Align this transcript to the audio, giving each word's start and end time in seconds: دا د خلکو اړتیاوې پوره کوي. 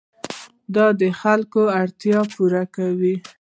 دا 0.75 0.85
د 0.99 1.03
خلکو 1.21 1.61
اړتیاوې 1.81 2.29
پوره 2.33 2.63
کوي. 2.75 3.15